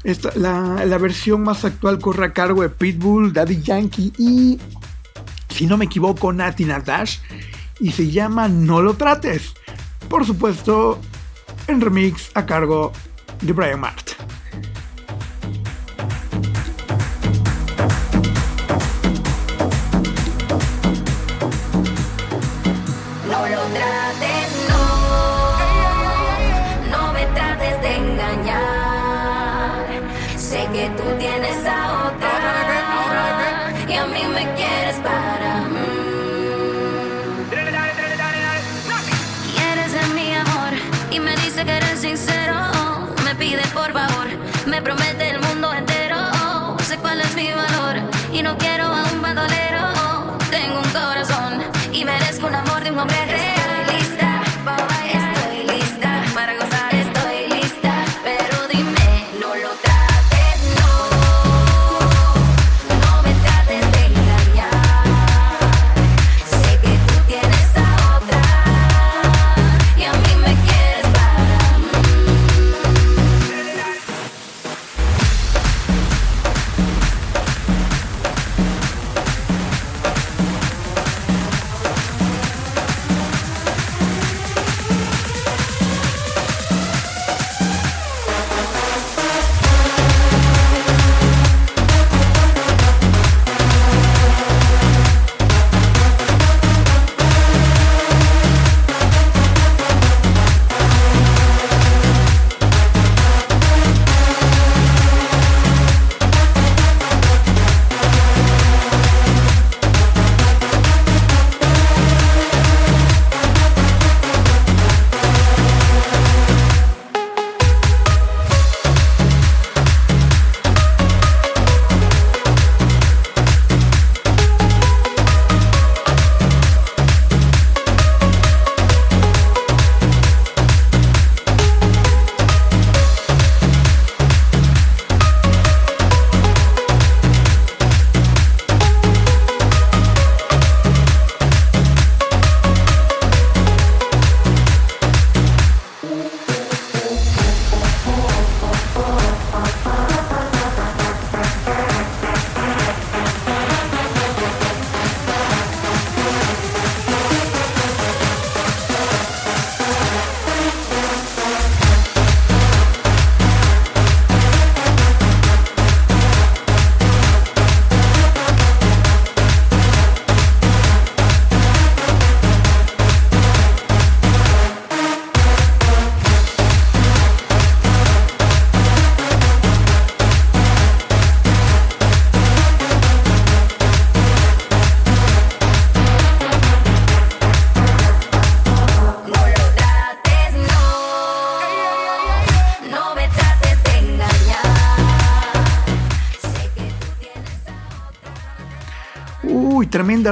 Esta, 0.03 0.31
la, 0.35 0.85
la 0.85 0.97
versión 0.97 1.43
más 1.43 1.65
actual 1.65 1.99
corre 1.99 2.27
a 2.27 2.33
cargo 2.33 2.61
de 2.61 2.69
Pitbull, 2.69 3.33
Daddy 3.33 3.61
Yankee 3.61 4.13
y, 4.17 4.59
si 5.49 5.67
no 5.67 5.77
me 5.77 5.85
equivoco, 5.85 6.31
Nati 6.33 6.65
Nadash. 6.65 7.17
Y 7.79 7.91
se 7.91 8.09
llama 8.11 8.47
No 8.47 8.81
lo 8.81 8.95
trates. 8.95 9.53
Por 10.09 10.25
supuesto, 10.25 10.99
en 11.67 11.81
remix 11.81 12.31
a 12.33 12.45
cargo 12.45 12.91
de 13.41 13.53
Brian 13.53 13.79
Mart. 13.79 14.09
No 23.27 23.47
lo 23.47 23.61
trates, 23.73 24.58
tú 30.97 31.03
tienes 31.17 31.65
a 31.65 31.78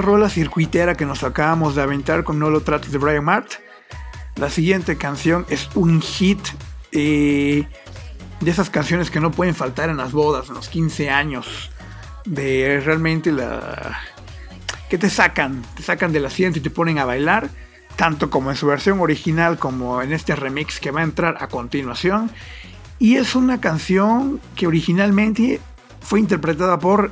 Rola 0.01 0.29
circuitera 0.29 0.95
que 0.95 1.05
nos 1.05 1.23
acabamos 1.23 1.75
de 1.75 1.81
aventar 1.81 2.23
con 2.23 2.39
No 2.39 2.49
lo 2.49 2.61
trates 2.61 2.91
de 2.91 2.97
Brian 2.97 3.23
Mart. 3.23 3.53
La 4.35 4.49
siguiente 4.49 4.97
canción 4.97 5.45
es 5.49 5.69
un 5.75 6.01
hit 6.01 6.39
eh, 6.91 7.67
de 8.39 8.51
esas 8.51 8.69
canciones 8.69 9.09
que 9.09 9.19
no 9.19 9.31
pueden 9.31 9.55
faltar 9.55 9.89
en 9.89 9.97
las 9.97 10.11
bodas, 10.11 10.49
en 10.49 10.55
los 10.55 10.69
15 10.69 11.09
años. 11.09 11.71
De 12.25 12.81
realmente 12.83 13.31
la. 13.31 13.99
que 14.89 14.97
te 14.97 15.09
sacan, 15.09 15.63
te 15.75 15.83
sacan 15.83 16.11
del 16.11 16.25
asiento 16.25 16.59
y 16.59 16.61
te 16.61 16.69
ponen 16.69 16.99
a 16.99 17.05
bailar. 17.05 17.49
Tanto 17.95 18.29
como 18.29 18.51
en 18.51 18.57
su 18.57 18.67
versión 18.67 18.99
original 18.99 19.57
como 19.57 20.01
en 20.01 20.13
este 20.13 20.35
remix 20.35 20.79
que 20.79 20.91
va 20.91 21.01
a 21.01 21.03
entrar 21.03 21.37
a 21.39 21.47
continuación. 21.47 22.29
Y 22.99 23.15
es 23.15 23.35
una 23.35 23.59
canción 23.59 24.39
que 24.55 24.67
originalmente 24.67 25.59
fue 26.01 26.19
interpretada 26.19 26.79
por 26.79 27.11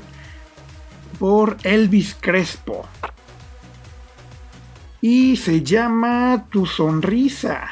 por 1.19 1.57
Elvis 1.63 2.15
Crespo. 2.19 2.85
Y 5.01 5.35
se 5.37 5.61
llama 5.61 6.45
Tu 6.49 6.65
Sonrisa. 6.65 7.69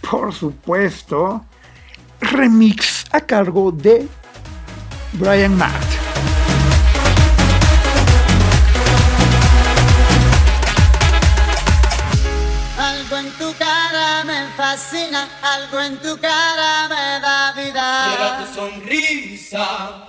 Por 0.00 0.32
supuesto, 0.32 1.44
remix 2.20 3.04
a 3.12 3.20
cargo 3.20 3.70
de 3.72 4.08
Brian 5.12 5.56
Mart. 5.56 5.88
Algo 12.78 13.16
en 13.16 13.30
tu 13.32 13.52
cara 13.58 14.24
me 14.24 14.46
fascina, 14.56 15.28
algo 15.42 15.80
en 15.80 15.96
tu 15.98 16.18
cara 16.18 16.88
me 16.88 17.20
da 17.20 17.52
vida. 17.52 18.10
Será 18.10 18.44
tu 18.44 18.54
sonrisa, 18.54 20.08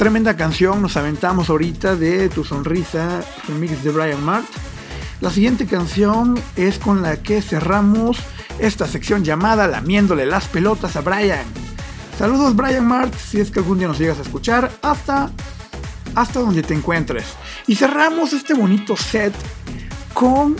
tremenda 0.00 0.34
canción 0.34 0.80
nos 0.80 0.96
aventamos 0.96 1.50
ahorita 1.50 1.94
de 1.94 2.30
Tu 2.30 2.42
Sonrisa, 2.42 3.22
remix 3.46 3.84
de 3.84 3.90
Brian 3.90 4.24
Mart. 4.24 4.46
La 5.20 5.28
siguiente 5.28 5.66
canción 5.66 6.40
es 6.56 6.78
con 6.78 7.02
la 7.02 7.22
que 7.22 7.42
cerramos 7.42 8.16
esta 8.58 8.86
sección 8.86 9.24
llamada 9.24 9.66
Lamiéndole 9.66 10.24
las 10.24 10.48
pelotas 10.48 10.96
a 10.96 11.02
Brian. 11.02 11.44
Saludos 12.18 12.56
Brian 12.56 12.86
Mart, 12.86 13.14
si 13.14 13.40
es 13.40 13.50
que 13.50 13.58
algún 13.58 13.76
día 13.76 13.88
nos 13.88 13.98
llegas 13.98 14.18
a 14.18 14.22
escuchar, 14.22 14.72
hasta, 14.80 15.30
hasta 16.14 16.40
donde 16.40 16.62
te 16.62 16.72
encuentres. 16.72 17.26
Y 17.66 17.74
cerramos 17.74 18.32
este 18.32 18.54
bonito 18.54 18.96
set 18.96 19.34
con 20.14 20.56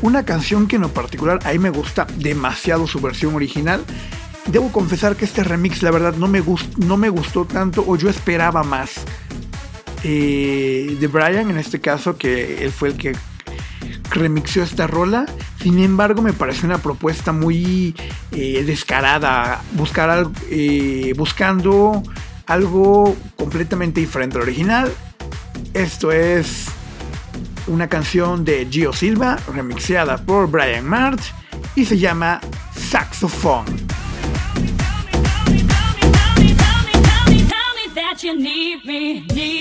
una 0.00 0.24
canción 0.24 0.66
que 0.66 0.76
en 0.76 0.82
lo 0.82 0.88
particular 0.88 1.38
a 1.44 1.52
mí 1.52 1.58
me 1.58 1.68
gusta 1.68 2.06
demasiado 2.16 2.86
su 2.86 2.98
versión 2.98 3.34
original. 3.34 3.84
Debo 4.50 4.72
confesar 4.72 5.14
que 5.14 5.24
este 5.24 5.44
remix 5.44 5.82
la 5.82 5.92
verdad 5.92 6.14
no 6.14 6.26
me, 6.26 6.40
gustó 6.40 7.44
tanto 7.44 7.84
o 7.86 7.96
yo 7.96 8.08
esperaba 8.10 8.64
más 8.64 8.94
eh, 10.02 10.96
de 10.98 11.06
Brian 11.06 11.50
en 11.50 11.56
este 11.56 11.80
caso 11.80 12.16
que 12.16 12.64
él 12.64 12.72
fue 12.72 12.88
el 12.88 12.96
que 12.96 13.16
remixó 14.10 14.62
esta 14.62 14.88
rola. 14.88 15.26
Sin 15.62 15.78
embargo, 15.78 16.20
me 16.20 16.32
pareció 16.32 16.66
una 16.66 16.78
propuesta 16.78 17.32
muy 17.32 17.94
eh, 18.32 18.64
descarada, 18.64 19.62
buscar 19.72 20.28
eh, 20.50 21.12
buscando 21.16 22.02
algo 22.46 23.16
completamente 23.36 24.00
diferente 24.00 24.36
al 24.36 24.42
original. 24.42 24.92
Esto 25.74 26.10
es 26.10 26.66
una 27.68 27.88
canción 27.88 28.44
de 28.44 28.66
Gio 28.68 28.92
Silva, 28.92 29.38
remixeada 29.54 30.16
por 30.18 30.50
Brian 30.50 30.86
Mart, 30.86 31.20
y 31.76 31.84
se 31.84 31.98
llama 31.98 32.40
Saxophone. 32.74 33.89
Need 38.40 38.84
me, 38.86 39.20
need 39.20 39.59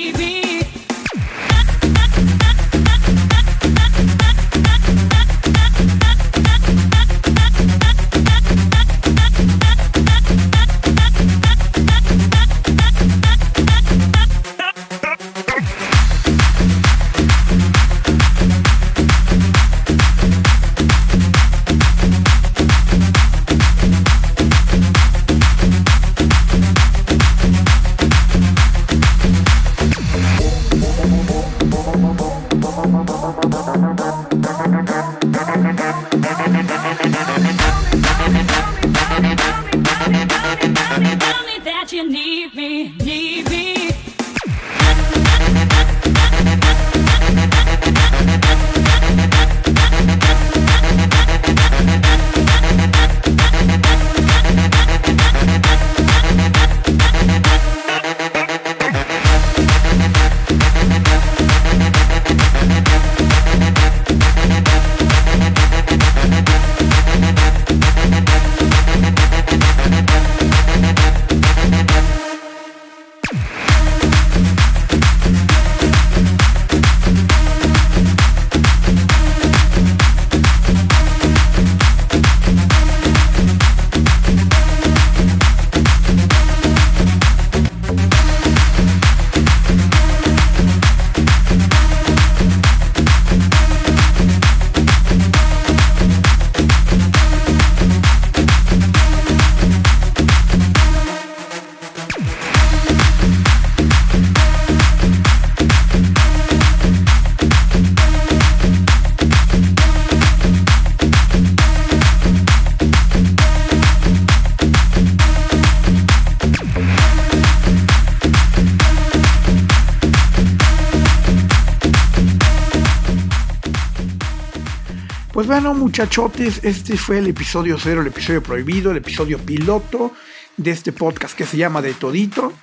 bueno, 125.49 125.73
muchachotes, 125.73 126.59
este 126.63 126.95
fue 126.95 127.17
el 127.17 127.25
episodio 127.25 127.79
cero, 127.81 128.01
el 128.01 128.07
episodio 128.07 128.43
prohibido, 128.43 128.91
el 128.91 128.97
episodio 128.97 129.39
piloto 129.39 130.13
de 130.57 130.69
este 130.69 130.91
podcast 130.91 131.35
que 131.35 131.43
se 131.43 131.57
llama 131.57 131.81
De 131.81 131.95
Todito. 131.95 132.53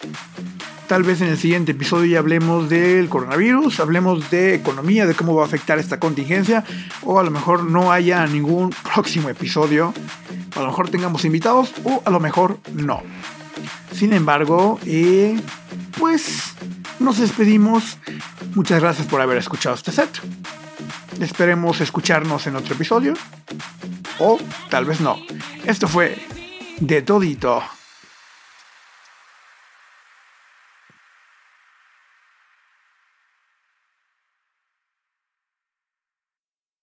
Tal 0.87 1.03
vez 1.03 1.21
en 1.21 1.27
el 1.27 1.37
siguiente 1.37 1.73
episodio 1.73 2.07
ya 2.07 2.21
hablemos 2.21 2.71
del 2.71 3.09
coronavirus, 3.09 3.81
hablemos 3.81 4.31
de 4.31 4.55
economía, 4.55 5.05
de 5.05 5.15
cómo 5.15 5.35
va 5.35 5.43
a 5.43 5.47
afectar 5.47 5.81
esta 5.81 5.99
contingencia, 5.99 6.63
o 7.03 7.19
a 7.19 7.25
lo 7.25 7.33
mejor 7.33 7.65
no 7.65 7.91
haya 7.91 8.25
ningún 8.29 8.71
próximo 8.71 9.31
episodio. 9.31 9.93
A 10.55 10.61
lo 10.61 10.69
mejor 10.69 10.89
tengamos 10.89 11.25
invitados, 11.25 11.73
o 11.83 12.05
a 12.05 12.11
lo 12.11 12.21
mejor 12.21 12.61
no. 12.73 13.03
Sin 13.91 14.13
embargo, 14.13 14.79
eh, 14.87 15.37
pues 15.99 16.55
nos 17.01 17.19
despedimos. 17.19 17.99
Muchas 18.55 18.81
gracias 18.81 19.09
por 19.09 19.21
haber 19.21 19.39
escuchado 19.39 19.75
este 19.75 19.91
set. 19.91 20.21
Esperemos 21.21 21.81
escucharnos 21.81 22.47
en 22.47 22.57
otro 22.57 22.75
episodio. 22.75 23.15
O 24.19 24.39
tal 24.71 24.85
vez 24.85 25.01
no. 25.01 25.17
Esto 25.65 25.89
fue 25.89 26.17
De 26.81 27.03
Todito. 27.03 27.63